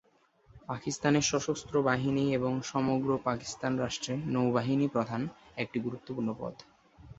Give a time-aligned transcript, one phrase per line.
[0.67, 5.21] পাকিস্তানের সশস্ত্র বাহিনী এবং সমগ্র পাকিস্তান রাষ্ট্রে নৌবাহিনী প্রধান
[5.57, 6.55] একটি গুরুত্বপূর্ণ পদ।